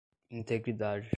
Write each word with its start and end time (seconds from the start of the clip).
integridade 0.31 1.09